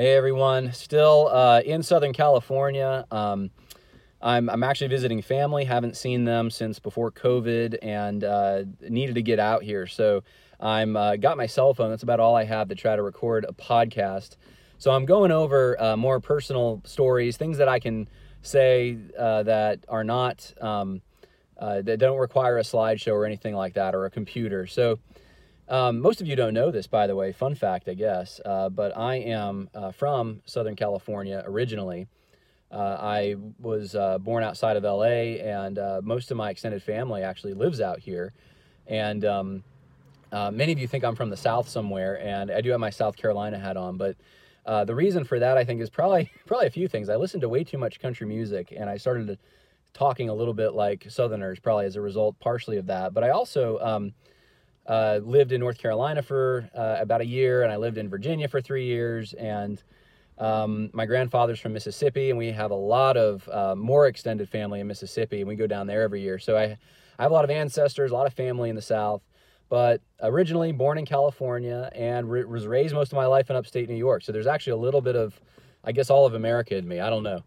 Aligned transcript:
Hey 0.00 0.14
everyone, 0.14 0.72
still 0.74 1.26
uh, 1.26 1.60
in 1.62 1.82
Southern 1.82 2.12
California. 2.12 3.04
Um, 3.10 3.50
I'm, 4.22 4.48
I'm 4.48 4.62
actually 4.62 4.86
visiting 4.86 5.22
family, 5.22 5.64
haven't 5.64 5.96
seen 5.96 6.24
them 6.24 6.52
since 6.52 6.78
before 6.78 7.10
COVID 7.10 7.78
and 7.82 8.22
uh, 8.22 8.62
needed 8.88 9.16
to 9.16 9.22
get 9.22 9.40
out 9.40 9.64
here. 9.64 9.88
So 9.88 10.22
I'm 10.60 10.96
uh, 10.96 11.16
got 11.16 11.36
my 11.36 11.46
cell 11.46 11.74
phone, 11.74 11.90
that's 11.90 12.04
about 12.04 12.20
all 12.20 12.36
I 12.36 12.44
have 12.44 12.68
to 12.68 12.76
try 12.76 12.94
to 12.94 13.02
record 13.02 13.44
a 13.48 13.52
podcast. 13.52 14.36
So 14.78 14.92
I'm 14.92 15.04
going 15.04 15.32
over 15.32 15.76
uh, 15.82 15.96
more 15.96 16.20
personal 16.20 16.80
stories, 16.84 17.36
things 17.36 17.58
that 17.58 17.66
I 17.66 17.80
can 17.80 18.08
say 18.42 18.98
uh, 19.18 19.42
that 19.42 19.80
are 19.88 20.04
not, 20.04 20.54
um, 20.60 21.02
uh, 21.58 21.82
that 21.82 21.98
don't 21.98 22.18
require 22.18 22.58
a 22.58 22.62
slideshow 22.62 23.14
or 23.14 23.26
anything 23.26 23.56
like 23.56 23.74
that 23.74 23.96
or 23.96 24.04
a 24.04 24.10
computer. 24.10 24.64
So 24.68 25.00
um, 25.68 26.00
most 26.00 26.20
of 26.20 26.26
you 26.26 26.34
don't 26.34 26.54
know 26.54 26.70
this, 26.70 26.86
by 26.86 27.06
the 27.06 27.14
way. 27.14 27.32
Fun 27.32 27.54
fact, 27.54 27.88
I 27.88 27.94
guess. 27.94 28.40
Uh, 28.44 28.68
but 28.70 28.96
I 28.96 29.16
am 29.16 29.68
uh, 29.74 29.92
from 29.92 30.40
Southern 30.46 30.76
California 30.76 31.42
originally. 31.46 32.08
Uh, 32.70 32.96
I 33.00 33.36
was 33.60 33.94
uh, 33.94 34.18
born 34.18 34.44
outside 34.44 34.76
of 34.76 34.84
LA, 34.84 35.36
and 35.42 35.78
uh, 35.78 36.00
most 36.02 36.30
of 36.30 36.36
my 36.36 36.50
extended 36.50 36.82
family 36.82 37.22
actually 37.22 37.54
lives 37.54 37.80
out 37.80 37.98
here. 37.98 38.32
And 38.86 39.24
um, 39.24 39.64
uh, 40.32 40.50
many 40.50 40.72
of 40.72 40.78
you 40.78 40.86
think 40.86 41.04
I'm 41.04 41.16
from 41.16 41.30
the 41.30 41.36
South 41.36 41.68
somewhere, 41.68 42.20
and 42.20 42.50
I 42.50 42.60
do 42.60 42.70
have 42.70 42.80
my 42.80 42.90
South 42.90 43.16
Carolina 43.16 43.58
hat 43.58 43.76
on. 43.76 43.96
But 43.96 44.16
the 44.86 44.94
reason 44.94 45.24
for 45.24 45.38
that, 45.38 45.56
I 45.58 45.64
think, 45.64 45.80
is 45.80 45.90
probably 45.90 46.30
probably 46.46 46.66
a 46.66 46.70
few 46.70 46.88
things. 46.88 47.08
I 47.08 47.16
listened 47.16 47.42
to 47.42 47.48
way 47.48 47.64
too 47.64 47.78
much 47.78 48.00
country 48.00 48.26
music, 48.26 48.72
and 48.74 48.88
I 48.88 48.96
started 48.96 49.38
talking 49.92 50.28
a 50.28 50.34
little 50.34 50.54
bit 50.54 50.74
like 50.74 51.06
Southerners, 51.08 51.58
probably 51.58 51.86
as 51.86 51.96
a 51.96 52.00
result, 52.00 52.38
partially 52.38 52.78
of 52.78 52.86
that. 52.86 53.12
But 53.12 53.24
I 53.24 53.30
also 53.30 53.78
um, 53.80 54.12
uh, 54.88 55.20
lived 55.22 55.52
in 55.52 55.60
North 55.60 55.78
Carolina 55.78 56.22
for 56.22 56.68
uh, 56.74 56.96
about 56.98 57.20
a 57.20 57.26
year, 57.26 57.62
and 57.62 57.70
I 57.70 57.76
lived 57.76 57.98
in 57.98 58.08
Virginia 58.08 58.48
for 58.48 58.60
three 58.60 58.86
years. 58.86 59.34
And 59.34 59.82
um, 60.38 60.90
my 60.92 61.04
grandfather's 61.04 61.60
from 61.60 61.74
Mississippi, 61.74 62.30
and 62.30 62.38
we 62.38 62.50
have 62.50 62.70
a 62.70 62.74
lot 62.74 63.16
of 63.16 63.48
uh, 63.48 63.74
more 63.76 64.06
extended 64.06 64.48
family 64.48 64.80
in 64.80 64.86
Mississippi, 64.86 65.40
and 65.40 65.48
we 65.48 65.56
go 65.56 65.66
down 65.66 65.86
there 65.86 66.02
every 66.02 66.22
year. 66.22 66.38
So 66.38 66.56
I, 66.56 66.78
I 67.18 67.22
have 67.22 67.30
a 67.30 67.34
lot 67.34 67.44
of 67.44 67.50
ancestors, 67.50 68.10
a 68.10 68.14
lot 68.14 68.26
of 68.26 68.32
family 68.32 68.70
in 68.70 68.76
the 68.76 68.82
South. 68.82 69.22
But 69.68 70.00
originally 70.22 70.72
born 70.72 70.96
in 70.96 71.04
California 71.04 71.90
and 71.94 72.30
re- 72.30 72.44
was 72.44 72.66
raised 72.66 72.94
most 72.94 73.12
of 73.12 73.16
my 73.16 73.26
life 73.26 73.50
in 73.50 73.56
upstate 73.56 73.86
New 73.86 73.96
York. 73.96 74.22
So 74.22 74.32
there's 74.32 74.46
actually 74.46 74.72
a 74.72 74.76
little 74.76 75.02
bit 75.02 75.14
of, 75.14 75.38
I 75.84 75.92
guess, 75.92 76.08
all 76.08 76.24
of 76.24 76.32
America 76.32 76.74
in 76.74 76.88
me. 76.88 77.00
I 77.00 77.10
don't 77.10 77.22
know. 77.22 77.44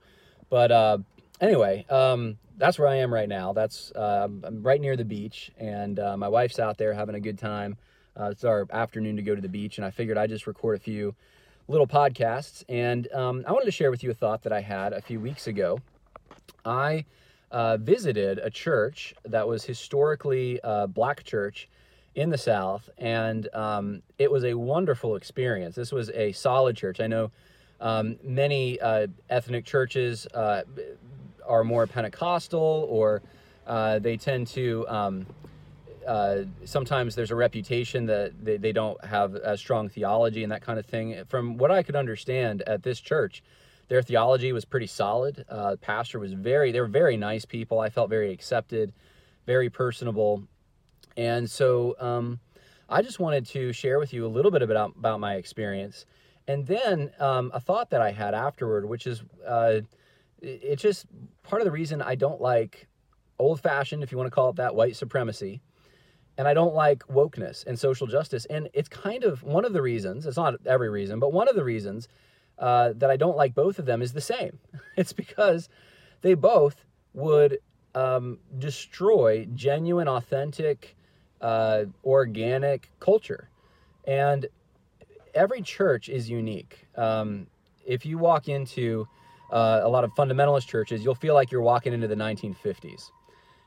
But 0.47 0.71
uh, 0.71 0.99
anyway, 1.39 1.83
um, 1.89 2.37
that's 2.61 2.77
where 2.77 2.87
I 2.87 2.97
am 2.97 3.11
right 3.11 3.27
now. 3.27 3.53
That's 3.53 3.91
uh, 3.93 4.27
I'm 4.43 4.61
right 4.61 4.79
near 4.79 4.95
the 4.95 5.03
beach, 5.03 5.51
and 5.57 5.97
uh, 5.97 6.15
my 6.15 6.27
wife's 6.27 6.59
out 6.59 6.77
there 6.77 6.93
having 6.93 7.15
a 7.15 7.19
good 7.19 7.39
time. 7.39 7.75
Uh, 8.17 8.25
it's 8.25 8.43
our 8.43 8.67
afternoon 8.71 9.15
to 9.15 9.23
go 9.23 9.33
to 9.33 9.41
the 9.41 9.49
beach, 9.49 9.79
and 9.79 9.85
I 9.85 9.89
figured 9.89 10.15
I'd 10.15 10.29
just 10.29 10.45
record 10.45 10.75
a 10.75 10.79
few 10.79 11.15
little 11.67 11.87
podcasts. 11.87 12.63
And 12.69 13.11
um, 13.13 13.43
I 13.47 13.51
wanted 13.51 13.65
to 13.65 13.71
share 13.71 13.89
with 13.89 14.03
you 14.03 14.11
a 14.11 14.13
thought 14.13 14.43
that 14.43 14.53
I 14.53 14.61
had 14.61 14.93
a 14.93 15.01
few 15.01 15.19
weeks 15.19 15.47
ago. 15.47 15.79
I 16.63 17.05
uh, 17.49 17.77
visited 17.77 18.37
a 18.37 18.51
church 18.51 19.15
that 19.25 19.47
was 19.47 19.63
historically 19.63 20.59
a 20.63 20.87
black 20.87 21.23
church 21.23 21.67
in 22.13 22.29
the 22.29 22.37
South, 22.37 22.91
and 22.99 23.49
um, 23.55 24.03
it 24.19 24.31
was 24.31 24.43
a 24.43 24.53
wonderful 24.53 25.15
experience. 25.15 25.73
This 25.73 25.91
was 25.91 26.11
a 26.11 26.31
solid 26.33 26.77
church. 26.77 26.99
I 26.99 27.07
know 27.07 27.31
um, 27.79 28.17
many 28.23 28.79
uh, 28.79 29.07
ethnic 29.31 29.65
churches 29.65 30.27
uh, 30.35 30.61
are 31.51 31.63
more 31.63 31.85
Pentecostal 31.85 32.87
or 32.89 33.21
uh, 33.67 33.99
they 33.99 34.17
tend 34.17 34.47
to. 34.47 34.87
Um, 34.87 35.27
uh, 36.07 36.43
sometimes 36.65 37.13
there's 37.13 37.29
a 37.29 37.35
reputation 37.35 38.07
that 38.07 38.43
they, 38.43 38.57
they 38.57 38.71
don't 38.71 39.03
have 39.05 39.35
a 39.35 39.55
strong 39.55 39.87
theology 39.87 40.41
and 40.41 40.51
that 40.51 40.61
kind 40.61 40.79
of 40.79 40.85
thing. 40.85 41.23
From 41.29 41.57
what 41.57 41.69
I 41.69 41.83
could 41.83 41.95
understand 41.95 42.63
at 42.63 42.81
this 42.81 42.99
church, 42.99 43.43
their 43.87 44.01
theology 44.01 44.51
was 44.51 44.65
pretty 44.65 44.87
solid. 44.87 45.45
Uh, 45.47 45.75
pastor 45.79 46.17
was 46.17 46.33
very, 46.33 46.71
they 46.71 46.79
were 46.79 46.87
very 46.87 47.17
nice 47.17 47.45
people. 47.45 47.79
I 47.79 47.89
felt 47.89 48.09
very 48.09 48.31
accepted, 48.31 48.93
very 49.45 49.69
personable. 49.69 50.43
And 51.17 51.49
so 51.49 51.95
um, 51.99 52.39
I 52.89 53.01
just 53.03 53.19
wanted 53.19 53.45
to 53.47 53.71
share 53.71 53.99
with 53.99 54.11
you 54.11 54.25
a 54.25 54.31
little 54.35 54.49
bit 54.49 54.63
about, 54.63 54.95
about 54.97 55.19
my 55.19 55.35
experience. 55.35 56.05
And 56.47 56.65
then 56.65 57.11
um, 57.19 57.51
a 57.53 57.59
thought 57.59 57.91
that 57.91 58.01
I 58.01 58.11
had 58.11 58.33
afterward, 58.33 58.89
which 58.89 59.05
is 59.05 59.21
uh, 59.45 59.81
it's 60.41 60.81
just 60.81 61.05
part 61.43 61.61
of 61.61 61.65
the 61.65 61.71
reason 61.71 62.01
I 62.01 62.15
don't 62.15 62.41
like 62.41 62.87
old 63.39 63.59
fashioned, 63.59 64.03
if 64.03 64.11
you 64.11 64.17
want 64.17 64.27
to 64.27 64.31
call 64.31 64.49
it 64.49 64.55
that, 64.57 64.75
white 64.75 64.95
supremacy. 64.95 65.61
And 66.37 66.47
I 66.47 66.53
don't 66.53 66.73
like 66.73 66.99
wokeness 67.07 67.65
and 67.65 67.77
social 67.77 68.07
justice. 68.07 68.45
And 68.45 68.69
it's 68.73 68.89
kind 68.89 69.23
of 69.23 69.43
one 69.43 69.65
of 69.65 69.73
the 69.73 69.81
reasons, 69.81 70.25
it's 70.25 70.37
not 70.37 70.55
every 70.65 70.89
reason, 70.89 71.19
but 71.19 71.33
one 71.33 71.47
of 71.47 71.55
the 71.55 71.63
reasons 71.63 72.07
uh, 72.57 72.93
that 72.95 73.09
I 73.09 73.17
don't 73.17 73.35
like 73.35 73.53
both 73.53 73.79
of 73.79 73.85
them 73.85 74.01
is 74.01 74.13
the 74.13 74.21
same. 74.21 74.59
It's 74.97 75.13
because 75.13 75.69
they 76.21 76.33
both 76.33 76.85
would 77.13 77.59
um, 77.95 78.39
destroy 78.57 79.47
genuine, 79.55 80.07
authentic, 80.07 80.95
uh, 81.39 81.85
organic 82.03 82.89
culture. 82.99 83.49
And 84.05 84.47
every 85.33 85.61
church 85.61 86.09
is 86.09 86.29
unique. 86.29 86.87
Um, 86.95 87.47
if 87.85 88.05
you 88.05 88.17
walk 88.17 88.47
into 88.47 89.07
uh, 89.51 89.81
a 89.83 89.89
lot 89.89 90.03
of 90.03 90.11
fundamentalist 90.15 90.67
churches, 90.67 91.03
you'll 91.03 91.15
feel 91.15 91.33
like 91.33 91.51
you're 91.51 91.61
walking 91.61 91.93
into 91.93 92.07
the 92.07 92.15
1950s. 92.15 93.11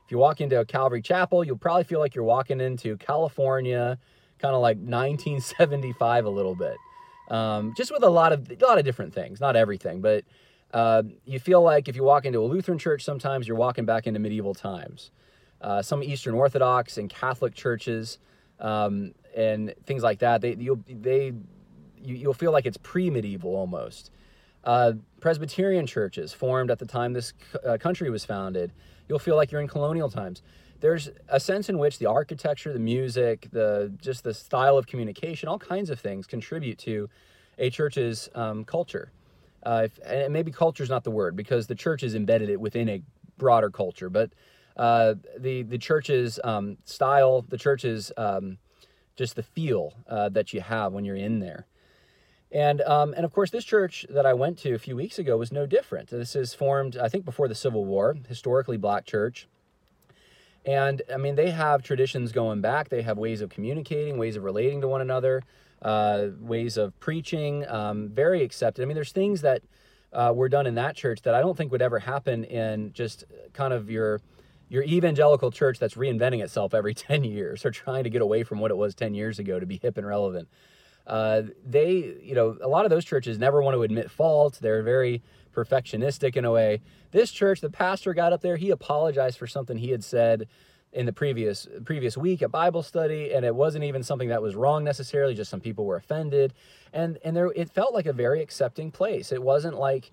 If 0.04 0.10
you 0.10 0.18
walk 0.18 0.40
into 0.40 0.60
a 0.60 0.64
Calvary 0.64 1.02
Chapel, 1.02 1.44
you'll 1.44 1.56
probably 1.56 1.84
feel 1.84 2.00
like 2.00 2.14
you're 2.14 2.24
walking 2.24 2.60
into 2.60 2.96
California, 2.96 3.98
kind 4.38 4.54
of 4.54 4.60
like 4.60 4.76
1975 4.76 6.24
a 6.26 6.30
little 6.30 6.54
bit. 6.54 6.76
Um, 7.28 7.72
just 7.76 7.90
with 7.90 8.02
a 8.02 8.10
lot 8.10 8.32
of 8.32 8.50
a 8.50 8.66
lot 8.66 8.78
of 8.78 8.84
different 8.84 9.14
things, 9.14 9.40
not 9.40 9.56
everything, 9.56 10.02
but 10.02 10.24
uh, 10.74 11.04
you 11.24 11.38
feel 11.38 11.62
like 11.62 11.88
if 11.88 11.96
you 11.96 12.02
walk 12.02 12.26
into 12.26 12.40
a 12.40 12.44
Lutheran 12.44 12.78
church, 12.78 13.02
sometimes 13.02 13.48
you're 13.48 13.56
walking 13.56 13.86
back 13.86 14.06
into 14.06 14.20
medieval 14.20 14.54
times. 14.54 15.10
Uh, 15.60 15.80
some 15.80 16.02
Eastern 16.02 16.34
Orthodox 16.34 16.98
and 16.98 17.08
Catholic 17.08 17.54
churches 17.54 18.18
um, 18.60 19.14
and 19.34 19.72
things 19.86 20.02
like 20.02 20.18
that, 20.18 20.42
they 20.42 20.54
you'll 20.54 20.80
they 20.86 21.32
you, 22.02 22.14
you'll 22.14 22.34
feel 22.34 22.52
like 22.52 22.66
it's 22.66 22.76
pre-medieval 22.76 23.54
almost. 23.54 24.10
Uh, 24.64 24.92
Presbyterian 25.20 25.86
churches 25.86 26.32
formed 26.32 26.70
at 26.70 26.78
the 26.78 26.86
time 26.86 27.12
this 27.12 27.32
uh, 27.66 27.76
country 27.78 28.10
was 28.10 28.24
founded, 28.24 28.72
you'll 29.08 29.18
feel 29.18 29.36
like 29.36 29.52
you're 29.52 29.60
in 29.60 29.68
colonial 29.68 30.10
times. 30.10 30.42
There's 30.80 31.10
a 31.28 31.38
sense 31.38 31.68
in 31.68 31.78
which 31.78 31.98
the 31.98 32.06
architecture, 32.06 32.72
the 32.72 32.78
music, 32.78 33.48
the 33.52 33.92
just 34.00 34.24
the 34.24 34.34
style 34.34 34.76
of 34.76 34.86
communication, 34.86 35.48
all 35.48 35.58
kinds 35.58 35.90
of 35.90 36.00
things 36.00 36.26
contribute 36.26 36.78
to 36.78 37.08
a 37.58 37.70
church's 37.70 38.28
um, 38.34 38.64
culture. 38.64 39.12
Uh, 39.62 39.82
if, 39.84 39.98
and 40.04 40.32
maybe 40.32 40.50
culture 40.50 40.82
is 40.82 40.90
not 40.90 41.04
the 41.04 41.10
word 41.10 41.36
because 41.36 41.66
the 41.66 41.74
church 41.74 42.02
is 42.02 42.14
embedded 42.14 42.50
it 42.50 42.60
within 42.60 42.88
a 42.88 43.02
broader 43.38 43.70
culture, 43.70 44.10
but 44.10 44.30
uh, 44.76 45.14
the 45.38 45.62
the 45.62 45.78
church's 45.78 46.38
um, 46.44 46.76
style, 46.84 47.42
the 47.48 47.56
church's 47.56 48.12
um, 48.16 48.58
just 49.16 49.36
the 49.36 49.42
feel 49.42 49.94
uh, 50.08 50.28
that 50.30 50.52
you 50.52 50.60
have 50.60 50.92
when 50.92 51.04
you're 51.04 51.16
in 51.16 51.38
there. 51.38 51.66
And, 52.52 52.80
um, 52.82 53.14
and 53.16 53.24
of 53.24 53.32
course, 53.32 53.50
this 53.50 53.64
church 53.64 54.06
that 54.10 54.26
I 54.26 54.32
went 54.32 54.58
to 54.58 54.74
a 54.74 54.78
few 54.78 54.94
weeks 54.94 55.18
ago 55.18 55.36
was 55.36 55.50
no 55.50 55.66
different. 55.66 56.10
This 56.10 56.36
is 56.36 56.54
formed, 56.54 56.96
I 56.96 57.08
think, 57.08 57.24
before 57.24 57.48
the 57.48 57.54
Civil 57.54 57.84
War, 57.84 58.16
historically 58.28 58.76
black 58.76 59.06
church. 59.06 59.48
And 60.64 61.02
I 61.12 61.16
mean, 61.16 61.34
they 61.34 61.50
have 61.50 61.82
traditions 61.82 62.32
going 62.32 62.60
back. 62.60 62.88
They 62.88 63.02
have 63.02 63.18
ways 63.18 63.40
of 63.40 63.50
communicating, 63.50 64.18
ways 64.18 64.36
of 64.36 64.44
relating 64.44 64.80
to 64.80 64.88
one 64.88 65.00
another, 65.00 65.42
uh, 65.82 66.28
ways 66.40 66.76
of 66.76 66.98
preaching, 67.00 67.68
um, 67.68 68.08
very 68.08 68.42
accepted. 68.42 68.82
I 68.82 68.86
mean, 68.86 68.94
there's 68.94 69.12
things 69.12 69.42
that 69.42 69.62
uh, 70.12 70.32
were 70.34 70.48
done 70.48 70.66
in 70.66 70.76
that 70.76 70.96
church 70.96 71.22
that 71.22 71.34
I 71.34 71.40
don't 71.40 71.56
think 71.56 71.72
would 71.72 71.82
ever 71.82 71.98
happen 71.98 72.44
in 72.44 72.92
just 72.92 73.24
kind 73.52 73.72
of 73.72 73.90
your 73.90 74.20
your 74.70 74.82
evangelical 74.84 75.50
church 75.50 75.78
that's 75.78 75.94
reinventing 75.94 76.42
itself 76.42 76.72
every 76.72 76.94
10 76.94 77.24
years 77.24 77.66
or 77.66 77.70
trying 77.70 78.04
to 78.04 78.10
get 78.10 78.22
away 78.22 78.42
from 78.42 78.60
what 78.60 78.70
it 78.70 78.76
was 78.76 78.94
10 78.94 79.12
years 79.14 79.38
ago 79.38 79.60
to 79.60 79.66
be 79.66 79.76
hip 79.76 79.98
and 79.98 80.06
relevant 80.06 80.48
uh, 81.06 81.42
they, 81.64 82.16
you 82.22 82.34
know, 82.34 82.56
a 82.60 82.68
lot 82.68 82.84
of 82.84 82.90
those 82.90 83.04
churches 83.04 83.38
never 83.38 83.62
want 83.62 83.74
to 83.74 83.82
admit 83.82 84.10
fault. 84.10 84.58
They're 84.60 84.82
very 84.82 85.22
perfectionistic 85.54 86.36
in 86.36 86.44
a 86.44 86.50
way. 86.50 86.80
This 87.10 87.30
church, 87.30 87.60
the 87.60 87.70
pastor 87.70 88.14
got 88.14 88.32
up 88.32 88.40
there, 88.40 88.56
he 88.56 88.70
apologized 88.70 89.38
for 89.38 89.46
something 89.46 89.76
he 89.76 89.90
had 89.90 90.02
said 90.02 90.48
in 90.92 91.06
the 91.06 91.12
previous 91.12 91.66
previous 91.84 92.16
week 92.16 92.40
at 92.40 92.50
Bible 92.50 92.82
study, 92.82 93.32
and 93.32 93.44
it 93.44 93.54
wasn't 93.54 93.84
even 93.84 94.02
something 94.02 94.28
that 94.28 94.40
was 94.40 94.54
wrong 94.54 94.84
necessarily. 94.84 95.34
Just 95.34 95.50
some 95.50 95.60
people 95.60 95.84
were 95.84 95.96
offended, 95.96 96.54
and 96.92 97.18
and 97.24 97.36
there 97.36 97.52
it 97.54 97.68
felt 97.70 97.92
like 97.92 98.06
a 98.06 98.12
very 98.12 98.40
accepting 98.40 98.90
place. 98.90 99.32
It 99.32 99.42
wasn't 99.42 99.76
like 99.76 100.12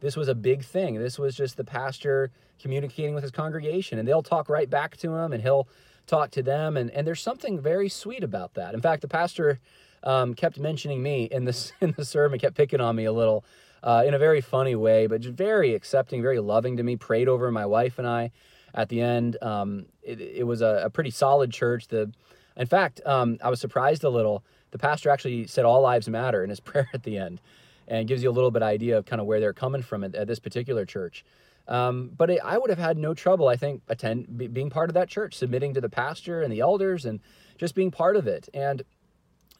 this 0.00 0.16
was 0.16 0.28
a 0.28 0.34
big 0.34 0.64
thing. 0.64 0.94
This 0.98 1.18
was 1.18 1.34
just 1.34 1.56
the 1.56 1.64
pastor 1.64 2.30
communicating 2.60 3.14
with 3.14 3.22
his 3.22 3.32
congregation, 3.32 3.98
and 3.98 4.06
they'll 4.06 4.22
talk 4.22 4.48
right 4.48 4.70
back 4.70 4.96
to 4.98 5.14
him, 5.14 5.32
and 5.32 5.42
he'll 5.42 5.68
talk 6.06 6.30
to 6.32 6.42
them, 6.42 6.76
and 6.76 6.90
and 6.92 7.06
there's 7.06 7.20
something 7.22 7.60
very 7.60 7.88
sweet 7.88 8.22
about 8.22 8.54
that. 8.54 8.72
In 8.72 8.80
fact, 8.80 9.02
the 9.02 9.08
pastor 9.08 9.58
um, 10.02 10.34
kept 10.34 10.58
mentioning 10.58 11.02
me 11.02 11.24
in 11.24 11.44
this 11.44 11.72
in 11.80 11.94
the 11.96 12.04
sermon, 12.04 12.38
kept 12.38 12.56
picking 12.56 12.80
on 12.80 12.96
me 12.96 13.04
a 13.04 13.12
little 13.12 13.44
uh, 13.82 14.02
in 14.06 14.14
a 14.14 14.18
very 14.18 14.40
funny 14.40 14.74
way, 14.74 15.06
but 15.06 15.20
just 15.20 15.34
very 15.34 15.74
accepting, 15.74 16.22
very 16.22 16.38
loving 16.38 16.76
to 16.76 16.82
me. 16.82 16.96
Prayed 16.96 17.28
over 17.28 17.50
my 17.50 17.66
wife 17.66 17.98
and 17.98 18.06
I 18.06 18.30
at 18.74 18.88
the 18.88 19.00
end. 19.00 19.36
Um, 19.42 19.86
it, 20.02 20.20
it, 20.20 20.46
was 20.46 20.60
a, 20.60 20.82
a, 20.84 20.90
pretty 20.90 21.10
solid 21.10 21.50
church. 21.50 21.88
The, 21.88 22.12
in 22.56 22.66
fact, 22.66 23.00
um, 23.06 23.38
I 23.42 23.50
was 23.50 23.60
surprised 23.60 24.04
a 24.04 24.10
little. 24.10 24.44
The 24.70 24.78
pastor 24.78 25.10
actually 25.10 25.46
said 25.46 25.64
"All 25.64 25.80
lives 25.82 26.08
matter" 26.08 26.44
in 26.44 26.50
his 26.50 26.60
prayer 26.68 26.88
at 26.92 27.02
the 27.02 27.18
end, 27.18 27.40
and 27.88 28.06
gives 28.06 28.22
you 28.22 28.30
a 28.30 28.32
little 28.32 28.50
bit 28.50 28.62
idea 28.62 28.98
of 28.98 29.06
kind 29.06 29.20
of 29.20 29.26
where 29.26 29.40
they're 29.40 29.52
coming 29.52 29.82
from 29.82 30.04
at, 30.04 30.14
at 30.14 30.26
this 30.26 30.38
particular 30.38 30.84
church. 30.84 31.24
Um, 31.68 32.10
but 32.16 32.30
it, 32.30 32.40
I 32.44 32.58
would 32.58 32.70
have 32.70 32.78
had 32.78 32.98
no 32.98 33.14
trouble, 33.14 33.46
I 33.46 33.56
think, 33.56 33.82
attend 33.88 34.36
be, 34.36 34.48
being 34.48 34.70
part 34.70 34.90
of 34.90 34.94
that 34.94 35.08
church, 35.08 35.34
submitting 35.36 35.74
to 35.74 35.80
the 35.80 35.88
pastor 35.88 36.42
and 36.42 36.52
the 36.52 36.60
elders, 36.60 37.04
and 37.04 37.20
just 37.58 37.74
being 37.74 37.90
part 37.90 38.16
of 38.16 38.26
it. 38.26 38.48
And 38.52 38.82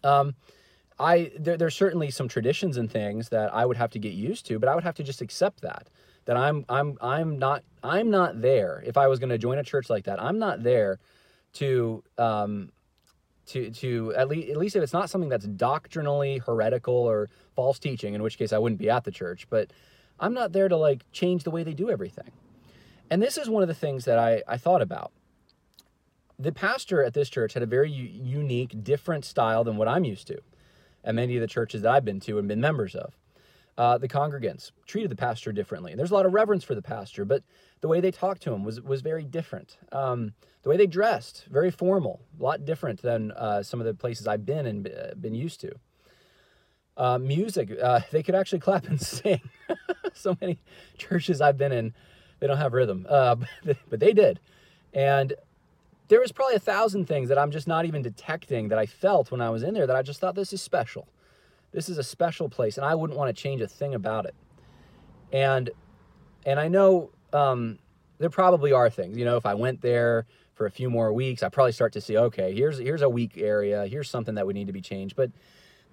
um, 0.04 0.34
I 0.98 1.32
there, 1.38 1.56
there's 1.56 1.74
certainly 1.74 2.10
some 2.10 2.28
traditions 2.28 2.76
and 2.76 2.90
things 2.90 3.30
that 3.30 3.52
I 3.54 3.64
would 3.66 3.76
have 3.76 3.90
to 3.92 3.98
get 3.98 4.12
used 4.12 4.46
to, 4.46 4.58
but 4.58 4.68
I 4.68 4.74
would 4.74 4.84
have 4.84 4.96
to 4.96 5.02
just 5.02 5.20
accept 5.20 5.62
that 5.62 5.88
that 6.26 6.36
I'm 6.36 6.64
I'm 6.68 6.98
I'm 7.00 7.38
not 7.38 7.62
I'm 7.82 8.10
not 8.10 8.40
there. 8.40 8.82
If 8.86 8.96
I 8.96 9.08
was 9.08 9.18
going 9.18 9.30
to 9.30 9.38
join 9.38 9.58
a 9.58 9.64
church 9.64 9.90
like 9.90 10.04
that, 10.04 10.22
I'm 10.22 10.38
not 10.38 10.62
there 10.62 10.98
to 11.54 12.04
um, 12.18 12.70
to 13.46 13.70
to 13.70 14.14
at 14.14 14.28
least 14.28 14.50
at 14.50 14.56
least 14.56 14.76
if 14.76 14.82
it's 14.82 14.92
not 14.92 15.10
something 15.10 15.30
that's 15.30 15.46
doctrinally 15.46 16.38
heretical 16.38 16.94
or 16.94 17.30
false 17.56 17.78
teaching, 17.78 18.14
in 18.14 18.22
which 18.22 18.38
case 18.38 18.52
I 18.52 18.58
wouldn't 18.58 18.78
be 18.78 18.90
at 18.90 19.04
the 19.04 19.10
church. 19.10 19.46
But 19.48 19.72
I'm 20.18 20.34
not 20.34 20.52
there 20.52 20.68
to 20.68 20.76
like 20.76 21.04
change 21.12 21.44
the 21.44 21.50
way 21.50 21.62
they 21.62 21.74
do 21.74 21.90
everything. 21.90 22.30
And 23.10 23.20
this 23.20 23.36
is 23.36 23.48
one 23.48 23.62
of 23.62 23.68
the 23.68 23.74
things 23.74 24.04
that 24.04 24.18
I, 24.18 24.42
I 24.46 24.56
thought 24.56 24.82
about. 24.82 25.10
The 26.40 26.52
pastor 26.52 27.04
at 27.04 27.12
this 27.12 27.28
church 27.28 27.52
had 27.52 27.62
a 27.62 27.66
very 27.66 27.90
u- 27.90 28.08
unique, 28.40 28.82
different 28.82 29.26
style 29.26 29.62
than 29.62 29.76
what 29.76 29.88
I'm 29.88 30.04
used 30.04 30.26
to 30.28 30.38
at 31.04 31.14
many 31.14 31.36
of 31.36 31.42
the 31.42 31.46
churches 31.46 31.82
that 31.82 31.92
I've 31.92 32.04
been 32.04 32.20
to 32.20 32.38
and 32.38 32.48
been 32.48 32.60
members 32.60 32.94
of. 32.94 33.14
Uh, 33.76 33.98
the 33.98 34.08
congregants 34.08 34.72
treated 34.86 35.10
the 35.10 35.16
pastor 35.16 35.52
differently. 35.52 35.94
There's 35.94 36.10
a 36.10 36.14
lot 36.14 36.26
of 36.26 36.32
reverence 36.32 36.64
for 36.64 36.74
the 36.74 36.82
pastor, 36.82 37.24
but 37.24 37.42
the 37.80 37.88
way 37.88 38.00
they 38.00 38.10
talked 38.10 38.42
to 38.42 38.52
him 38.52 38.64
was 38.64 38.80
was 38.80 39.00
very 39.00 39.24
different. 39.24 39.78
Um, 39.92 40.32
the 40.62 40.68
way 40.68 40.76
they 40.76 40.86
dressed, 40.86 41.46
very 41.50 41.70
formal, 41.70 42.20
a 42.38 42.42
lot 42.42 42.64
different 42.64 43.00
than 43.00 43.32
uh, 43.32 43.62
some 43.62 43.80
of 43.80 43.86
the 43.86 43.94
places 43.94 44.26
I've 44.26 44.44
been 44.44 44.66
and 44.66 44.88
uh, 44.88 45.14
been 45.14 45.34
used 45.34 45.60
to. 45.60 45.72
Uh, 46.96 47.18
music, 47.18 47.70
uh, 47.82 48.00
they 48.10 48.22
could 48.22 48.34
actually 48.34 48.60
clap 48.60 48.86
and 48.86 49.00
sing. 49.00 49.40
so 50.14 50.36
many 50.40 50.58
churches 50.98 51.40
I've 51.40 51.56
been 51.56 51.72
in, 51.72 51.94
they 52.40 52.46
don't 52.46 52.58
have 52.58 52.72
rhythm, 52.72 53.06
uh, 53.08 53.36
but 53.88 54.00
they 54.00 54.12
did. 54.12 54.40
And 54.92 55.32
there 56.10 56.20
was 56.20 56.32
probably 56.32 56.56
a 56.56 56.60
thousand 56.60 57.06
things 57.06 57.28
that 57.28 57.38
I'm 57.38 57.52
just 57.52 57.68
not 57.68 57.86
even 57.86 58.02
detecting 58.02 58.68
that 58.68 58.78
I 58.78 58.84
felt 58.84 59.30
when 59.30 59.40
I 59.40 59.48
was 59.48 59.62
in 59.62 59.74
there 59.74 59.86
that 59.86 59.94
I 59.94 60.02
just 60.02 60.18
thought 60.18 60.34
this 60.34 60.52
is 60.52 60.60
special. 60.60 61.06
This 61.70 61.88
is 61.88 61.98
a 61.98 62.02
special 62.02 62.48
place, 62.48 62.76
and 62.76 62.84
I 62.84 62.96
wouldn't 62.96 63.16
want 63.16 63.34
to 63.34 63.42
change 63.42 63.60
a 63.60 63.68
thing 63.68 63.94
about 63.94 64.26
it. 64.26 64.34
And 65.32 65.70
and 66.44 66.58
I 66.58 66.66
know 66.66 67.10
um, 67.32 67.78
there 68.18 68.28
probably 68.28 68.72
are 68.72 68.90
things. 68.90 69.16
You 69.16 69.24
know, 69.24 69.36
if 69.36 69.46
I 69.46 69.54
went 69.54 69.82
there 69.82 70.26
for 70.54 70.66
a 70.66 70.70
few 70.70 70.90
more 70.90 71.12
weeks, 71.12 71.44
I 71.44 71.48
probably 71.48 71.70
start 71.70 71.92
to 71.92 72.00
see, 72.00 72.18
okay, 72.18 72.52
here's 72.56 72.78
here's 72.78 73.02
a 73.02 73.08
weak 73.08 73.38
area, 73.38 73.86
here's 73.86 74.10
something 74.10 74.34
that 74.34 74.44
would 74.44 74.56
need 74.56 74.66
to 74.66 74.72
be 74.72 74.80
changed. 74.80 75.14
But 75.14 75.30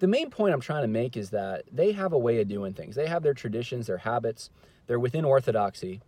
the 0.00 0.08
main 0.08 0.30
point 0.30 0.52
I'm 0.52 0.60
trying 0.60 0.82
to 0.82 0.88
make 0.88 1.16
is 1.16 1.30
that 1.30 1.62
they 1.70 1.92
have 1.92 2.12
a 2.12 2.18
way 2.18 2.40
of 2.40 2.48
doing 2.48 2.74
things. 2.74 2.96
They 2.96 3.06
have 3.06 3.22
their 3.22 3.34
traditions, 3.34 3.86
their 3.86 3.98
habits, 3.98 4.50
they're 4.88 4.98
within 4.98 5.24
orthodoxy. 5.24 6.00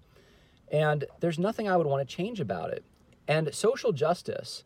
And 0.73 1.05
there's 1.21 1.39
nothing 1.39 1.69
I 1.69 1.77
would 1.77 1.87
want 1.87 2.09
to 2.09 2.17
change 2.17 2.41
about 2.41 2.71
it. 2.71 2.85
And 3.31 3.55
social 3.55 3.93
justice 3.93 4.65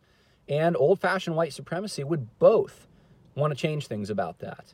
and 0.49 0.75
old 0.75 0.99
fashioned 0.99 1.37
white 1.37 1.53
supremacy 1.53 2.03
would 2.03 2.39
both 2.39 2.89
want 3.35 3.51
to 3.51 3.55
change 3.55 3.89
things 3.89 4.09
about 4.09 4.39
that. 4.39 4.73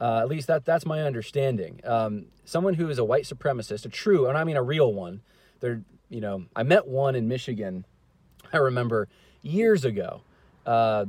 Uh, 0.00 0.18
at 0.18 0.28
least 0.28 0.48
that, 0.48 0.64
that's 0.64 0.84
my 0.84 1.02
understanding. 1.02 1.80
Um, 1.84 2.26
someone 2.44 2.74
who 2.74 2.88
is 2.88 2.98
a 2.98 3.04
white 3.04 3.22
supremacist, 3.22 3.86
a 3.86 3.88
true, 3.88 4.26
and 4.26 4.36
I 4.36 4.42
mean 4.42 4.56
a 4.56 4.64
real 4.64 4.92
one, 4.92 5.20
they're, 5.60 5.80
you 6.08 6.20
know, 6.20 6.46
I 6.56 6.64
met 6.64 6.88
one 6.88 7.14
in 7.14 7.28
Michigan, 7.28 7.86
I 8.52 8.56
remember 8.56 9.06
years 9.42 9.84
ago, 9.84 10.22
uh, 10.66 11.04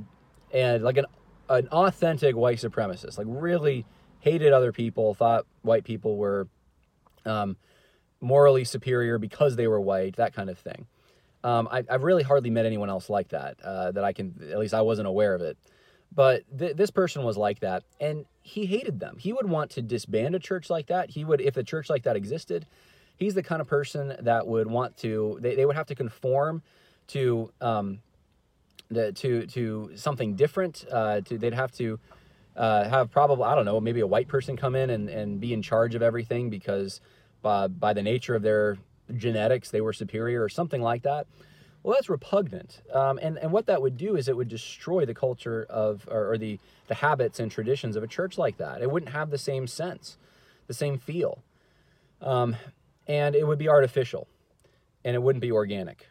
and 0.54 0.84
like 0.84 0.98
an, 0.98 1.08
an 1.50 1.70
authentic 1.70 2.36
white 2.36 2.60
supremacist, 2.60 3.18
like 3.18 3.26
really 3.28 3.84
hated 4.20 4.54
other 4.54 4.72
people, 4.72 5.16
thought 5.16 5.48
white 5.64 5.86
people 5.86 6.18
were 6.18 6.48
um, 7.26 7.58
morally 8.20 8.64
superior 8.64 9.18
because 9.18 9.56
they 9.56 9.66
were 9.68 9.82
white, 9.82 10.18
that 10.18 10.36
kind 10.36 10.52
of 10.52 10.60
thing. 10.60 10.86
Um, 11.44 11.68
I, 11.72 11.84
have 11.90 12.04
really 12.04 12.24
hardly 12.24 12.50
met 12.50 12.66
anyone 12.66 12.90
else 12.90 13.10
like 13.10 13.30
that, 13.30 13.60
uh, 13.64 13.92
that 13.92 14.04
I 14.04 14.14
can, 14.14 14.36
at 14.52 14.60
least 14.60 14.74
I 14.74 14.82
wasn't 14.82 15.08
aware 15.08 15.34
of 15.34 15.42
it. 15.42 15.58
But 16.14 16.44
th- 16.58 16.76
this 16.76 16.92
person 16.92 17.24
was 17.24 17.38
like 17.38 17.62
that, 17.62 17.84
and 18.00 18.26
he 18.42 18.66
hated 18.66 19.00
them. 19.00 19.18
He 19.18 19.34
would 19.34 19.50
want 19.50 19.72
to 19.72 19.82
disband 19.82 20.36
a 20.36 20.40
church 20.40 20.70
like 20.70 20.88
that. 20.88 21.10
He 21.10 21.24
would, 21.24 21.42
if 21.42 21.58
a 21.58 21.64
church 21.64 21.90
like 21.90 22.04
that 22.04 22.16
existed, 22.16 22.66
he's 23.18 23.34
the 23.34 23.44
kind 23.44 23.62
of 23.62 23.68
person 23.68 24.16
that 24.20 24.46
would 24.46 24.68
want 24.68 24.98
to. 24.98 25.38
They, 25.42 25.56
they 25.56 25.66
would 25.66 25.76
have 25.76 25.88
to 25.88 25.96
conform 25.96 26.62
to 27.08 27.52
um, 27.62 28.00
the, 28.90 29.12
to 29.14 29.46
to 29.48 29.92
something 29.96 30.36
different. 30.36 30.86
Uh, 30.92 31.22
to 31.22 31.38
they'd 31.38 31.54
have 31.54 31.72
to 31.74 32.00
uh, 32.56 32.90
have 32.90 33.12
probably 33.12 33.46
I 33.46 33.56
don't 33.56 33.66
know 33.66 33.80
maybe 33.80 34.02
a 34.02 34.08
white 34.08 34.28
person 34.28 34.58
come 34.58 34.76
in 34.76 34.90
and, 34.90 35.10
and 35.10 35.40
be 35.40 35.54
in 35.54 35.62
charge 35.62 35.96
of 35.96 36.02
everything 36.02 36.50
because 36.50 37.00
by, 37.42 37.68
by 37.68 37.94
the 37.94 38.04
nature 38.04 38.36
of 38.36 38.42
their 38.42 38.78
genetics 39.18 39.69
they 39.69 39.81
were 39.81 39.94
superior 39.94 40.44
or 40.44 40.50
something 40.50 40.81
like 40.81 41.04
that. 41.04 41.28
Well, 41.84 41.96
that's 41.96 42.10
repugnant. 42.10 42.81
Um, 42.94 43.19
and, 43.22 43.38
and 43.40 43.52
what 43.52 43.66
that 43.66 43.81
would 43.81 43.98
do 43.98 44.16
is 44.16 44.28
it 44.28 44.38
would 44.38 44.48
destroy 44.48 45.06
the 45.06 45.16
culture 45.16 45.66
of, 45.69 46.08
or, 46.12 46.31
or, 46.31 46.38
the, 46.38 46.60
the 46.88 46.94
habits 46.94 47.40
and 47.40 47.52
traditions 47.52 47.96
of 47.96 48.04
a 48.04 48.08
church 48.08 48.38
like 48.38 48.58
that. 48.58 48.81
It 48.81 48.92
wouldn't 48.92 49.12
have 49.12 49.31
the 49.31 49.38
same 49.40 49.66
sense, 49.66 50.18
the 50.68 50.75
same 50.75 51.00
feel. 51.00 51.44
Um, 52.22 52.56
and 53.08 53.36
it 53.36 53.48
would 53.48 53.58
be 53.58 53.68
artificial 53.68 54.28
and 55.04 55.16
it 55.16 55.19
wouldn't 55.24 55.42
be 55.42 55.52
organic. 55.52 56.08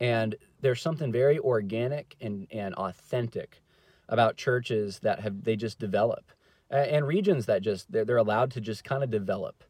And 0.00 0.34
there's 0.60 0.82
something 0.82 1.12
very 1.12 1.38
organic 1.38 2.16
and, 2.20 2.48
and 2.50 2.74
authentic 2.74 3.62
about 4.08 4.36
churches 4.36 4.98
that 5.00 5.20
have, 5.20 5.44
they 5.44 5.54
just 5.54 5.78
develop 5.78 6.32
and 6.68 7.06
regions 7.06 7.46
that 7.46 7.62
just, 7.62 7.90
they're, 7.92 8.04
they're 8.04 8.16
allowed 8.16 8.50
to 8.50 8.60
just 8.60 8.82
kind 8.82 9.04
of 9.04 9.10
develop 9.10 9.62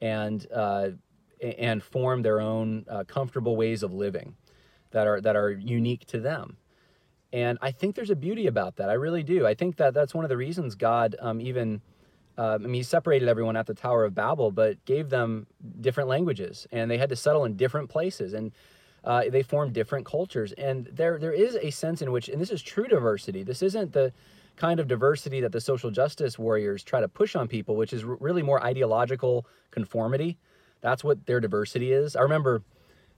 and, 0.00 0.46
uh, 0.54 0.90
and 1.40 1.82
form 1.82 2.22
their 2.22 2.40
own 2.40 2.84
uh, 2.88 3.04
comfortable 3.04 3.56
ways 3.56 3.82
of 3.82 3.92
living 3.92 4.34
that 4.90 5.06
are 5.06 5.20
that 5.20 5.36
are 5.36 5.50
unique 5.50 6.06
to 6.06 6.20
them. 6.20 6.56
And 7.32 7.58
I 7.60 7.70
think 7.70 7.96
there's 7.96 8.10
a 8.10 8.16
beauty 8.16 8.46
about 8.46 8.76
that. 8.76 8.88
I 8.88 8.94
really 8.94 9.22
do. 9.22 9.46
I 9.46 9.54
think 9.54 9.76
that 9.76 9.94
that's 9.94 10.14
one 10.14 10.24
of 10.24 10.28
the 10.28 10.36
reasons 10.36 10.74
God 10.74 11.16
um, 11.20 11.40
even, 11.40 11.82
uh, 12.38 12.54
I 12.54 12.58
mean, 12.58 12.74
He 12.74 12.82
separated 12.82 13.28
everyone 13.28 13.56
at 13.56 13.66
the 13.66 13.74
Tower 13.74 14.04
of 14.04 14.14
Babel, 14.14 14.50
but 14.50 14.82
gave 14.84 15.10
them 15.10 15.46
different 15.80 16.08
languages, 16.08 16.66
and 16.72 16.90
they 16.90 16.98
had 16.98 17.10
to 17.10 17.16
settle 17.16 17.44
in 17.44 17.56
different 17.56 17.90
places, 17.90 18.32
and 18.32 18.52
uh, 19.04 19.24
they 19.28 19.42
formed 19.42 19.72
different 19.72 20.06
cultures. 20.06 20.52
And 20.52 20.88
there 20.92 21.18
there 21.18 21.32
is 21.32 21.56
a 21.56 21.70
sense 21.70 22.00
in 22.00 22.12
which, 22.12 22.28
and 22.28 22.40
this 22.40 22.50
is 22.50 22.62
true 22.62 22.86
diversity. 22.88 23.42
This 23.42 23.62
isn't 23.62 23.92
the 23.92 24.12
kind 24.56 24.80
of 24.80 24.88
diversity 24.88 25.40
that 25.40 25.52
the 25.52 25.60
social 25.60 25.90
justice 25.90 26.38
warriors 26.38 26.82
try 26.82 27.00
to 27.00 27.08
push 27.08 27.36
on 27.36 27.46
people, 27.48 27.76
which 27.76 27.92
is 27.92 28.04
really 28.04 28.42
more 28.42 28.62
ideological 28.64 29.46
conformity. 29.70 30.38
That's 30.86 31.02
what 31.02 31.26
their 31.26 31.40
diversity 31.40 31.90
is. 31.90 32.14
I 32.14 32.20
remember 32.20 32.62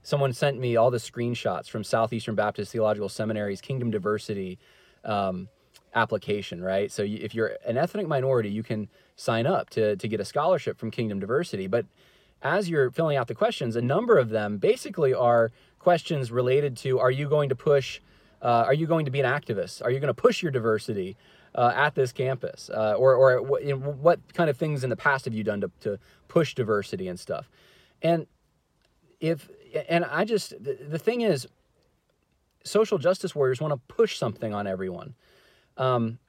someone 0.01 0.33
sent 0.33 0.59
me 0.59 0.75
all 0.75 0.89
the 0.89 0.97
screenshots 0.97 1.69
from 1.69 1.83
Southeastern 1.83 2.33
Baptist 2.33 2.71
Theological 2.71 3.09
Seminary's 3.09 3.61
Kingdom 3.61 3.91
Diversity 3.91 4.57
um, 5.05 5.49
application, 5.93 6.63
right? 6.63 6.91
So 6.91 7.03
if 7.03 7.35
you're 7.35 7.51
an 7.67 7.77
ethnic 7.77 8.07
minority, 8.07 8.49
you 8.49 8.63
can 8.63 8.89
sign 9.17 9.45
up 9.45 9.69
to, 9.69 9.95
to 9.97 10.07
get 10.07 10.19
a 10.19 10.25
scholarship 10.25 10.79
from 10.79 10.89
Kingdom 10.89 11.19
Diversity. 11.19 11.67
But 11.67 11.85
as 12.41 12.71
you're 12.71 12.89
filling 12.89 13.17
out 13.17 13.27
the 13.27 13.35
questions, 13.35 13.75
a 13.75 13.83
number 13.83 14.17
of 14.17 14.29
them 14.29 14.57
basically 14.57 15.13
are 15.13 15.51
questions 15.77 16.31
related 16.31 16.75
to 16.77 16.97
are 16.97 17.11
you 17.11 17.29
going 17.29 17.49
to 17.49 17.55
push, 17.55 17.99
uh, 18.41 18.63
are 18.65 18.73
you 18.73 18.87
going 18.87 19.05
to 19.05 19.11
be 19.11 19.19
an 19.19 19.27
activist? 19.27 19.83
Are 19.83 19.91
you 19.91 19.99
going 19.99 20.07
to 20.07 20.19
push 20.19 20.41
your 20.41 20.51
diversity? 20.51 21.17
Uh, 21.55 21.73
at 21.75 21.95
this 21.95 22.11
campus, 22.11 22.69
uh, 22.71 22.93
or 22.93 23.15
or 23.15 23.41
what, 23.41 23.63
you 23.63 23.75
know, 23.75 23.91
what 23.91 24.19
kind 24.33 24.51
of 24.51 24.57
things 24.57 24.83
in 24.83 24.89
the 24.91 24.95
past 24.95 25.25
have 25.25 25.33
you 25.33 25.43
done 25.43 25.61
to, 25.61 25.71
to 25.79 25.97
push 26.27 26.53
diversity 26.53 27.07
and 27.07 27.19
stuff? 27.19 27.49
And 28.03 28.27
if 29.19 29.49
and 29.89 30.05
I 30.05 30.25
just 30.25 30.51
the, 30.63 30.77
the 30.87 30.99
thing 30.99 31.21
is, 31.21 31.47
social 32.63 32.99
justice 32.99 33.33
warriors 33.33 33.59
want 33.59 33.73
to 33.73 33.93
push 33.93 34.17
something 34.17 34.53
on 34.53 34.67
everyone. 34.67 35.15
Um, 35.75 36.19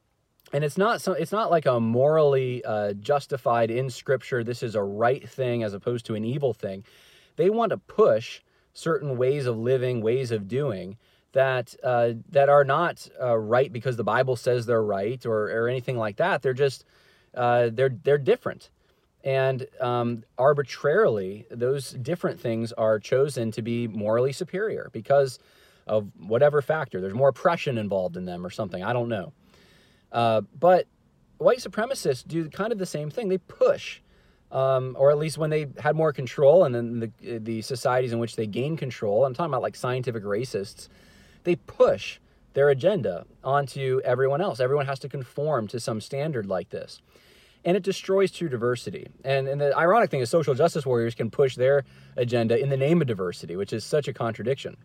and 0.53 0.65
it's 0.65 0.79
not 0.79 1.01
so 1.01 1.13
it's 1.13 1.33
not 1.33 1.51
like 1.51 1.67
a 1.67 1.81
morally 1.81 2.65
uh, 2.65 2.93
justified 2.95 3.71
in 3.71 3.91
scripture 3.91 4.43
this 4.43 4.63
is 4.63 4.75
a 4.75 4.83
right 4.83 5.29
thing 5.29 5.63
as 5.63 5.75
opposed 5.75 6.07
to 6.07 6.15
an 6.15 6.25
evil 6.25 6.53
thing 6.53 6.85
they 7.37 7.51
want 7.51 7.71
to 7.71 7.79
push 7.79 8.41
certain 8.73 9.17
ways 9.17 9.47
of 9.47 9.57
living 9.57 10.01
ways 10.01 10.31
of 10.31 10.49
doing 10.49 10.97
that 11.33 11.75
uh, 11.85 12.13
that 12.31 12.49
are 12.49 12.65
not 12.65 13.07
uh, 13.21 13.37
right 13.39 13.73
because 13.73 13.97
the 13.97 14.05
bible 14.05 14.37
says 14.37 14.67
they're 14.67 14.83
right 14.83 15.25
or, 15.25 15.51
or 15.51 15.69
anything 15.69 15.97
like 15.97 16.17
that 16.17 16.43
they're 16.43 16.53
just 16.53 16.85
uh, 17.35 17.71
they're 17.73 17.97
they're 18.03 18.19
different 18.19 18.71
and 19.23 19.67
um, 19.81 20.25
arbitrarily, 20.39 21.47
those 21.51 21.91
different 21.91 22.41
things 22.41 22.73
are 22.73 22.99
chosen 22.99 23.51
to 23.53 23.63
be 23.63 23.87
morally 23.87 24.33
superior 24.33 24.89
because 24.93 25.39
of 25.87 26.09
whatever 26.19 26.63
factor. 26.63 27.01
There's 27.01 27.15
more 27.15 27.29
oppression 27.29 27.77
involved 27.77 28.17
in 28.17 28.25
them 28.25 28.47
or 28.47 28.51
something. 28.51 28.83
I 28.83 28.93
don't 28.93 29.09
know. 29.09 29.33
Uh, 30.11 30.43
but 30.59 30.87
white 31.39 31.59
supremacists 31.59 32.27
do 32.27 32.49
kind 32.49 32.73
of 32.73 32.79
the 32.79 32.87
same 32.87 33.11
thing. 33.11 33.29
They 33.29 33.39
push, 33.39 34.01
um, 34.51 34.97
or 34.99 35.11
at 35.11 35.19
least 35.19 35.37
when 35.37 35.51
they 35.51 35.67
had 35.79 35.97
more 35.97 36.13
control, 36.13 36.65
and 36.65 36.75
then 36.75 37.01
the, 37.01 37.39
the 37.39 37.63
societies 37.63 38.13
in 38.13 38.19
which 38.21 38.37
they 38.37 38.47
gain 38.47 38.77
control, 38.77 39.27
I'm 39.27 39.35
talking 39.35 39.51
about 39.51 39.63
like 39.63 39.77
scientific 39.77 40.25
racists, 40.25 40.89
they 41.45 41.57
push 41.57 42.19
their 42.55 42.69
agenda 42.71 43.27
onto 43.45 44.01
everyone 44.05 44.41
else. 44.41 44.61
Everyone 44.61 44.87
has 44.87 44.99
to 45.01 45.09
conform 45.09 45.69
to 45.69 45.81
some 45.81 46.01
standard 46.01 46.47
like 46.47 46.71
this. 46.71 47.01
and 47.65 47.77
it 47.77 47.83
destroys 47.83 48.31
true 48.31 48.49
diversity. 48.49 49.09
And, 49.25 49.47
and 49.49 49.61
the 49.61 49.77
ironic 49.77 50.11
thing 50.11 50.21
is, 50.21 50.31
social 50.31 50.55
justice 50.55 50.87
warriors 50.87 51.15
can 51.15 51.31
push 51.31 51.57
their 51.57 51.85
agenda 52.17 52.59
in 52.59 52.71
the 52.71 52.77
name 52.77 53.01
of 53.01 53.07
diversity, 53.07 53.57
which 53.57 53.73
is 53.73 53.85
such 53.85 54.09
a 54.09 54.13
contradiction. 54.13 54.77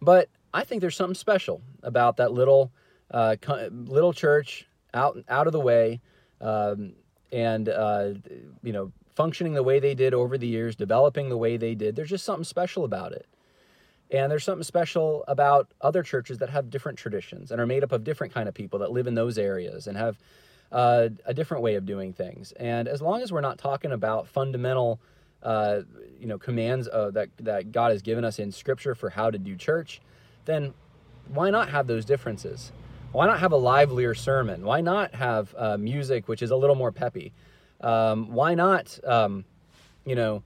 But 0.00 0.28
I 0.54 0.64
think 0.64 0.80
there's 0.80 0.96
something 0.96 1.14
special 1.14 1.60
about 1.82 2.16
that 2.18 2.32
little 2.32 2.72
uh, 3.10 3.36
little 3.72 4.12
church 4.12 4.66
out 4.94 5.18
out 5.28 5.46
of 5.46 5.52
the 5.52 5.60
way, 5.60 6.00
um, 6.40 6.92
and 7.32 7.68
uh, 7.68 8.10
you 8.62 8.72
know 8.72 8.92
functioning 9.16 9.54
the 9.54 9.62
way 9.62 9.80
they 9.80 9.94
did 9.94 10.14
over 10.14 10.38
the 10.38 10.46
years, 10.46 10.76
developing 10.76 11.28
the 11.28 11.36
way 11.36 11.56
they 11.56 11.74
did. 11.74 11.96
There's 11.96 12.10
just 12.10 12.24
something 12.24 12.44
special 12.44 12.84
about 12.84 13.12
it. 13.12 13.26
And 14.10 14.32
there's 14.32 14.44
something 14.44 14.64
special 14.64 15.24
about 15.28 15.70
other 15.80 16.02
churches 16.02 16.38
that 16.38 16.48
have 16.50 16.70
different 16.70 16.98
traditions 16.98 17.50
and 17.50 17.60
are 17.60 17.66
made 17.66 17.84
up 17.84 17.92
of 17.92 18.04
different 18.04 18.32
kind 18.32 18.48
of 18.48 18.54
people 18.54 18.78
that 18.78 18.90
live 18.90 19.06
in 19.06 19.14
those 19.14 19.36
areas 19.36 19.86
and 19.86 19.96
have 19.96 20.18
uh, 20.72 21.08
a 21.26 21.34
different 21.34 21.62
way 21.62 21.74
of 21.74 21.84
doing 21.84 22.12
things. 22.12 22.52
And 22.52 22.88
as 22.88 23.02
long 23.02 23.22
as 23.22 23.32
we're 23.32 23.40
not 23.42 23.58
talking 23.58 23.92
about 23.92 24.28
fundamental, 24.28 24.98
uh, 25.42 25.80
you 26.18 26.26
know, 26.26 26.38
commands 26.38 26.88
uh, 26.88 27.10
that 27.12 27.28
that 27.40 27.72
God 27.72 27.92
has 27.92 28.02
given 28.02 28.24
us 28.24 28.38
in 28.38 28.50
Scripture 28.50 28.94
for 28.94 29.10
how 29.10 29.30
to 29.30 29.38
do 29.38 29.56
church, 29.56 30.00
then 30.46 30.74
why 31.28 31.50
not 31.50 31.68
have 31.70 31.86
those 31.86 32.04
differences? 32.04 32.72
Why 33.12 33.26
not 33.26 33.40
have 33.40 33.52
a 33.52 33.56
livelier 33.56 34.14
sermon? 34.14 34.64
Why 34.64 34.80
not 34.80 35.14
have 35.14 35.54
uh, 35.56 35.76
music 35.78 36.28
which 36.28 36.42
is 36.42 36.50
a 36.50 36.56
little 36.56 36.76
more 36.76 36.92
peppy? 36.92 37.32
Um, 37.80 38.32
why 38.32 38.54
not, 38.54 38.98
um, 39.04 39.44
you 40.04 40.14
know, 40.14 40.42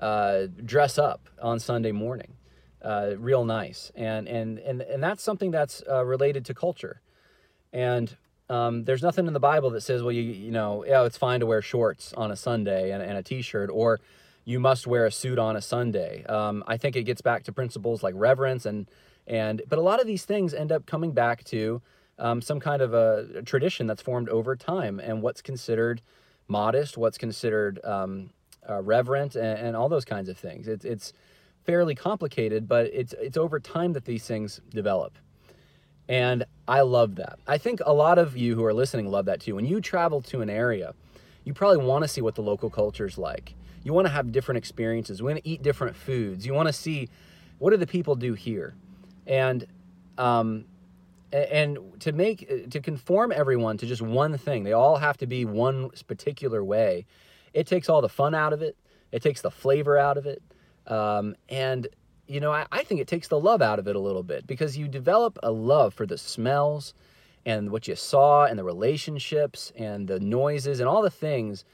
uh, 0.00 0.46
dress 0.64 0.98
up 0.98 1.28
on 1.42 1.58
Sunday 1.58 1.92
morning? 1.92 2.34
Uh, 2.82 3.12
real 3.18 3.44
nice, 3.44 3.92
and 3.94 4.28
and 4.28 4.58
and 4.58 4.82
and 4.82 5.02
that's 5.02 5.22
something 5.22 5.50
that's 5.50 5.82
uh, 5.88 6.04
related 6.04 6.44
to 6.46 6.54
culture. 6.54 7.00
And 7.72 8.16
um, 8.48 8.84
there's 8.84 9.02
nothing 9.02 9.26
in 9.26 9.32
the 9.32 9.40
Bible 9.40 9.70
that 9.70 9.82
says, 9.82 10.02
well, 10.02 10.12
you 10.12 10.22
you 10.22 10.50
know, 10.50 10.84
yeah, 10.84 11.04
it's 11.04 11.16
fine 11.16 11.40
to 11.40 11.46
wear 11.46 11.62
shorts 11.62 12.12
on 12.14 12.30
a 12.30 12.36
Sunday 12.36 12.90
and, 12.90 13.02
and 13.02 13.16
a 13.16 13.22
t-shirt, 13.22 13.70
or 13.72 14.00
you 14.44 14.58
must 14.58 14.86
wear 14.86 15.06
a 15.06 15.12
suit 15.12 15.38
on 15.38 15.56
a 15.56 15.60
Sunday. 15.60 16.24
Um, 16.24 16.64
I 16.66 16.76
think 16.76 16.96
it 16.96 17.04
gets 17.04 17.20
back 17.20 17.44
to 17.44 17.52
principles 17.52 18.02
like 18.02 18.14
reverence 18.16 18.66
and 18.66 18.88
and 19.26 19.62
but 19.68 19.78
a 19.78 19.82
lot 19.82 20.00
of 20.00 20.06
these 20.06 20.24
things 20.24 20.52
end 20.54 20.72
up 20.72 20.86
coming 20.86 21.12
back 21.12 21.44
to 21.44 21.80
um, 22.18 22.42
some 22.42 22.60
kind 22.60 22.82
of 22.82 22.92
a, 22.92 23.26
a, 23.36 23.42
tradition 23.42 23.86
that's 23.86 24.02
formed 24.02 24.28
over 24.28 24.54
time 24.54 25.00
and 25.00 25.22
what's 25.22 25.40
considered 25.40 26.02
modest, 26.48 26.98
what's 26.98 27.16
considered 27.16 27.82
um, 27.84 28.30
uh, 28.68 28.82
reverent, 28.82 29.36
and, 29.36 29.58
and, 29.58 29.76
all 29.76 29.88
those 29.88 30.04
kinds 30.04 30.28
of 30.28 30.36
things. 30.36 30.68
It's 30.68 30.84
it's 30.84 31.12
fairly 31.64 31.94
complicated, 31.94 32.68
but 32.68 32.86
it's 32.86 33.14
it's 33.14 33.36
over 33.36 33.60
time 33.60 33.92
that 33.92 34.04
these 34.04 34.24
things 34.24 34.60
develop. 34.70 35.16
And 36.08 36.44
I 36.66 36.80
love 36.80 37.16
that. 37.16 37.38
I 37.46 37.58
think 37.58 37.80
a 37.86 37.92
lot 37.92 38.18
of 38.18 38.36
you 38.36 38.56
who 38.56 38.64
are 38.64 38.74
listening 38.74 39.08
love 39.10 39.26
that 39.26 39.40
too. 39.40 39.54
When 39.54 39.64
you 39.64 39.80
travel 39.80 40.20
to 40.22 40.40
an 40.40 40.50
area, 40.50 40.94
you 41.44 41.54
probably 41.54 41.84
want 41.84 42.02
to 42.02 42.08
see 42.08 42.20
what 42.20 42.34
the 42.34 42.42
local 42.42 42.68
culture 42.68 43.06
is 43.06 43.16
like. 43.16 43.54
You 43.84 43.92
want 43.92 44.06
to 44.06 44.12
have 44.12 44.32
different 44.32 44.58
experiences. 44.58 45.20
You 45.20 45.26
want 45.26 45.38
to 45.38 45.48
eat 45.48 45.62
different 45.62 45.96
foods. 45.96 46.44
You 46.44 46.52
want 46.52 46.66
to 46.66 46.72
see 46.72 47.08
what 47.58 47.70
do 47.70 47.76
the 47.76 47.86
people 47.86 48.14
do 48.14 48.34
here, 48.34 48.74
and 49.26 49.66
um, 50.18 50.64
and 51.32 51.78
to 52.00 52.12
make 52.12 52.70
to 52.70 52.80
conform 52.80 53.32
everyone 53.32 53.78
to 53.78 53.86
just 53.86 54.02
one 54.02 54.36
thing. 54.36 54.64
They 54.64 54.72
all 54.72 54.96
have 54.96 55.16
to 55.18 55.26
be 55.26 55.44
one 55.44 55.90
particular 56.08 56.64
way. 56.64 57.06
It 57.54 57.66
takes 57.66 57.88
all 57.88 58.00
the 58.00 58.08
fun 58.08 58.34
out 58.34 58.52
of 58.52 58.62
it. 58.62 58.76
It 59.12 59.22
takes 59.22 59.40
the 59.40 59.50
flavor 59.50 59.96
out 59.96 60.16
of 60.16 60.26
it. 60.26 60.42
Um, 60.90 61.36
and 61.48 61.86
you 62.26 62.40
know, 62.40 62.52
I, 62.52 62.66
I, 62.70 62.84
think 62.84 63.00
it 63.00 63.08
takes 63.08 63.26
the 63.26 63.40
love 63.40 63.60
out 63.60 63.78
of 63.78 63.88
it 63.88 63.96
a 63.96 63.98
little 63.98 64.22
bit 64.22 64.46
because 64.46 64.76
you 64.76 64.86
develop 64.86 65.36
a 65.42 65.50
love 65.50 65.94
for 65.94 66.06
the 66.06 66.16
smells 66.16 66.94
and 67.44 67.70
what 67.70 67.88
you 67.88 67.96
saw 67.96 68.44
and 68.44 68.58
the 68.58 68.62
relationships 68.62 69.72
and 69.76 70.06
the 70.06 70.20
noises 70.20 70.78
and 70.78 70.88
all 70.88 71.02
the 71.02 71.10
things 71.10 71.64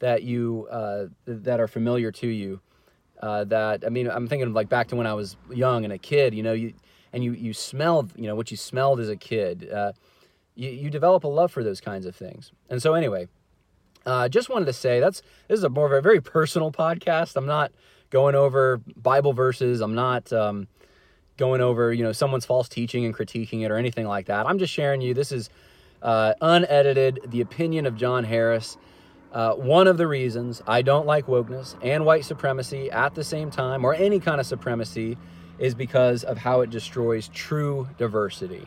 that 0.00 0.22
you 0.22 0.66
uh, 0.70 1.06
that 1.26 1.60
are 1.60 1.68
familiar 1.68 2.10
to 2.10 2.26
you. 2.26 2.60
Uh, 3.20 3.44
that 3.44 3.84
I 3.84 3.90
mean, 3.90 4.08
I'm 4.08 4.26
thinking 4.26 4.48
of 4.48 4.54
like 4.54 4.68
back 4.68 4.88
to 4.88 4.96
when 4.96 5.06
I 5.06 5.14
was 5.14 5.36
young 5.52 5.84
and 5.84 5.92
a 5.92 5.98
kid. 5.98 6.34
You 6.34 6.42
know, 6.42 6.54
you 6.54 6.74
and 7.12 7.22
you 7.22 7.32
you 7.32 7.52
smelled, 7.52 8.12
you 8.16 8.26
know, 8.26 8.34
what 8.34 8.50
you 8.50 8.56
smelled 8.56 9.00
as 9.00 9.08
a 9.08 9.16
kid. 9.16 9.70
Uh, 9.70 9.92
you, 10.54 10.70
you 10.70 10.90
develop 10.90 11.24
a 11.24 11.28
love 11.28 11.52
for 11.52 11.62
those 11.62 11.80
kinds 11.80 12.06
of 12.06 12.16
things. 12.16 12.52
And 12.68 12.82
so, 12.82 12.94
anyway, 12.94 13.28
uh, 14.06 14.28
just 14.28 14.48
wanted 14.48 14.64
to 14.66 14.72
say 14.72 15.00
that's 15.00 15.22
this 15.48 15.58
is 15.58 15.64
a 15.64 15.68
more 15.68 15.86
of 15.86 15.92
a 15.92 16.00
very 16.00 16.20
personal 16.20 16.72
podcast. 16.72 17.36
I'm 17.36 17.46
not 17.46 17.72
going 18.10 18.34
over 18.34 18.78
Bible 18.96 19.32
verses. 19.32 19.80
I'm 19.80 19.94
not 19.94 20.32
um, 20.32 20.68
going 21.36 21.60
over, 21.60 21.92
you 21.92 22.04
know, 22.04 22.12
someone's 22.12 22.44
false 22.44 22.68
teaching 22.68 23.04
and 23.04 23.14
critiquing 23.14 23.64
it 23.64 23.70
or 23.70 23.76
anything 23.76 24.06
like 24.06 24.26
that. 24.26 24.46
I'm 24.46 24.58
just 24.58 24.72
sharing 24.72 25.00
you. 25.00 25.14
This 25.14 25.32
is 25.32 25.48
uh, 26.02 26.34
unedited, 26.40 27.20
the 27.28 27.40
opinion 27.40 27.86
of 27.86 27.96
John 27.96 28.24
Harris. 28.24 28.76
Uh, 29.32 29.54
one 29.54 29.86
of 29.86 29.96
the 29.96 30.08
reasons 30.08 30.60
I 30.66 30.82
don't 30.82 31.06
like 31.06 31.26
wokeness 31.26 31.76
and 31.82 32.04
white 32.04 32.24
supremacy 32.24 32.90
at 32.90 33.14
the 33.14 33.22
same 33.22 33.50
time, 33.50 33.84
or 33.84 33.94
any 33.94 34.18
kind 34.18 34.40
of 34.40 34.46
supremacy, 34.46 35.16
is 35.58 35.74
because 35.74 36.24
of 36.24 36.36
how 36.36 36.62
it 36.62 36.70
destroys 36.70 37.28
true 37.28 37.88
diversity. 37.96 38.66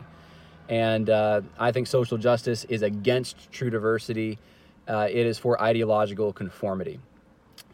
And 0.68 1.10
uh, 1.10 1.42
I 1.58 1.72
think 1.72 1.86
social 1.86 2.16
justice 2.16 2.64
is 2.64 2.82
against 2.82 3.52
true 3.52 3.68
diversity. 3.68 4.38
Uh, 4.88 5.08
it 5.10 5.26
is 5.26 5.38
for 5.38 5.60
ideological 5.60 6.32
conformity. 6.32 6.98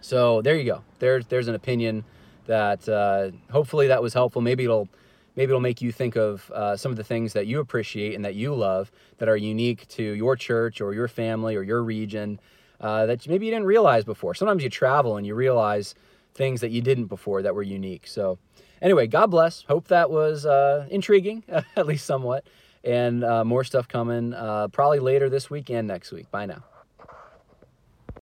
So 0.00 0.42
there 0.42 0.56
you 0.56 0.64
go. 0.64 0.82
There's 0.98 1.26
there's 1.26 1.48
an 1.48 1.54
opinion 1.54 2.04
that 2.46 2.88
uh, 2.88 3.30
hopefully 3.52 3.88
that 3.88 4.02
was 4.02 4.14
helpful. 4.14 4.42
Maybe 4.42 4.64
it'll 4.64 4.88
maybe 5.36 5.50
it'll 5.50 5.60
make 5.60 5.80
you 5.80 5.92
think 5.92 6.16
of 6.16 6.50
uh, 6.50 6.76
some 6.76 6.90
of 6.90 6.96
the 6.96 7.04
things 7.04 7.32
that 7.34 7.46
you 7.46 7.60
appreciate 7.60 8.14
and 8.14 8.24
that 8.24 8.34
you 8.34 8.54
love 8.54 8.90
that 9.18 9.28
are 9.28 9.36
unique 9.36 9.86
to 9.88 10.02
your 10.02 10.36
church 10.36 10.80
or 10.80 10.92
your 10.94 11.08
family 11.08 11.54
or 11.56 11.62
your 11.62 11.82
region 11.82 12.40
uh, 12.80 13.06
that 13.06 13.28
maybe 13.28 13.46
you 13.46 13.52
didn't 13.52 13.66
realize 13.66 14.04
before. 14.04 14.34
Sometimes 14.34 14.62
you 14.62 14.70
travel 14.70 15.16
and 15.16 15.26
you 15.26 15.34
realize 15.34 15.94
things 16.34 16.60
that 16.60 16.70
you 16.70 16.80
didn't 16.80 17.06
before 17.06 17.42
that 17.42 17.54
were 17.54 17.62
unique. 17.62 18.06
So 18.06 18.38
anyway, 18.80 19.06
God 19.06 19.26
bless. 19.26 19.62
Hope 19.62 19.88
that 19.88 20.10
was 20.10 20.46
uh, 20.46 20.86
intriguing, 20.90 21.44
at 21.76 21.86
least 21.86 22.06
somewhat. 22.06 22.44
And 22.82 23.22
uh, 23.22 23.44
more 23.44 23.62
stuff 23.64 23.88
coming 23.88 24.32
uh, 24.32 24.68
probably 24.68 25.00
later 25.00 25.28
this 25.28 25.50
week 25.50 25.68
and 25.68 25.86
next 25.86 26.12
week. 26.12 26.30
Bye 26.30 26.46
now. 26.46 26.64